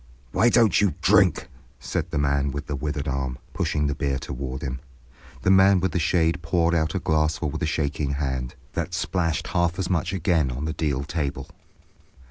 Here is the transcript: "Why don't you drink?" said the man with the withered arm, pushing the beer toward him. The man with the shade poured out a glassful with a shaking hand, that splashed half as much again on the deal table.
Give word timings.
"Why 0.31 0.49
don't 0.49 0.81
you 0.81 0.95
drink?" 1.03 1.47
said 1.79 2.09
the 2.09 2.17
man 2.17 2.49
with 2.49 2.65
the 2.65 2.75
withered 2.75 3.07
arm, 3.07 3.37
pushing 3.53 3.85
the 3.85 3.93
beer 3.93 4.17
toward 4.17 4.63
him. 4.63 4.79
The 5.43 5.51
man 5.51 5.79
with 5.79 5.91
the 5.91 5.99
shade 5.99 6.41
poured 6.41 6.73
out 6.73 6.95
a 6.95 6.99
glassful 6.99 7.51
with 7.51 7.61
a 7.61 7.67
shaking 7.67 8.13
hand, 8.13 8.55
that 8.73 8.95
splashed 8.95 9.49
half 9.49 9.77
as 9.77 9.91
much 9.91 10.11
again 10.11 10.49
on 10.49 10.65
the 10.65 10.73
deal 10.73 11.03
table. 11.03 11.49